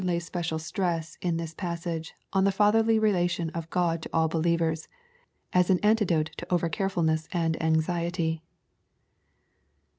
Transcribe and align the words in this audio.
lays 0.03 0.25
special 0.25 0.57
stress 0.57 1.15
in 1.21 1.37
this 1.37 1.53
passage 1.53 2.15
on 2.33 2.43
the 2.43 2.51
Fatherly 2.51 2.97
relation 2.97 3.51
of 3.51 3.69
Ck)d 3.69 4.01
to 4.01 4.09
all 4.11 4.27
believers, 4.27 4.87
as 5.53 5.69
an 5.69 5.77
antidote 5.83 6.31
to 6.37 6.51
over 6.51 6.69
carefulness 6.69 7.27
and 7.31 7.61
anxiety. 7.61 8.41